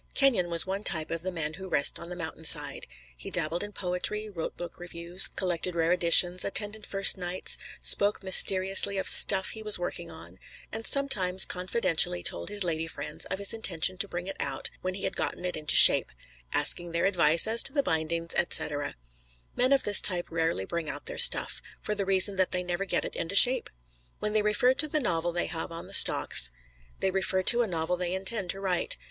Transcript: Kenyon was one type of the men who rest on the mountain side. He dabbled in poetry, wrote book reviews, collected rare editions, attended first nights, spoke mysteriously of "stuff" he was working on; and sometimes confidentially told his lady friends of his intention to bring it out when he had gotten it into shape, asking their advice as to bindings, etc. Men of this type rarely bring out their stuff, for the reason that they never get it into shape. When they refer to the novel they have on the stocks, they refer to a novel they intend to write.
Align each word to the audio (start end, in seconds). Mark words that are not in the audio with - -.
Kenyon 0.15 0.49
was 0.49 0.65
one 0.65 0.81
type 0.81 1.11
of 1.11 1.21
the 1.21 1.31
men 1.31 1.53
who 1.53 1.69
rest 1.69 1.99
on 1.99 2.09
the 2.09 2.15
mountain 2.15 2.43
side. 2.43 2.87
He 3.15 3.29
dabbled 3.29 3.63
in 3.63 3.71
poetry, 3.71 4.27
wrote 4.31 4.57
book 4.57 4.79
reviews, 4.79 5.27
collected 5.27 5.75
rare 5.75 5.91
editions, 5.93 6.43
attended 6.43 6.87
first 6.87 7.19
nights, 7.19 7.59
spoke 7.79 8.23
mysteriously 8.23 8.97
of 8.97 9.07
"stuff" 9.07 9.49
he 9.49 9.61
was 9.61 9.77
working 9.77 10.09
on; 10.09 10.39
and 10.71 10.87
sometimes 10.87 11.45
confidentially 11.45 12.23
told 12.23 12.49
his 12.49 12.63
lady 12.63 12.87
friends 12.87 13.25
of 13.25 13.37
his 13.37 13.53
intention 13.53 13.95
to 13.99 14.07
bring 14.07 14.25
it 14.25 14.37
out 14.39 14.71
when 14.81 14.95
he 14.95 15.03
had 15.03 15.15
gotten 15.15 15.45
it 15.45 15.55
into 15.55 15.75
shape, 15.75 16.09
asking 16.51 16.93
their 16.93 17.05
advice 17.05 17.45
as 17.45 17.61
to 17.61 17.83
bindings, 17.83 18.33
etc. 18.35 18.95
Men 19.55 19.71
of 19.71 19.83
this 19.83 20.01
type 20.01 20.31
rarely 20.31 20.65
bring 20.65 20.89
out 20.89 21.05
their 21.05 21.19
stuff, 21.19 21.61
for 21.79 21.93
the 21.93 22.05
reason 22.05 22.37
that 22.37 22.49
they 22.49 22.63
never 22.63 22.85
get 22.85 23.05
it 23.05 23.15
into 23.15 23.35
shape. 23.35 23.69
When 24.17 24.33
they 24.33 24.41
refer 24.41 24.73
to 24.73 24.87
the 24.87 24.99
novel 24.99 25.31
they 25.31 25.45
have 25.45 25.71
on 25.71 25.85
the 25.85 25.93
stocks, 25.93 26.49
they 27.01 27.11
refer 27.11 27.43
to 27.43 27.61
a 27.61 27.67
novel 27.67 27.97
they 27.97 28.15
intend 28.15 28.49
to 28.49 28.59
write. 28.59 28.97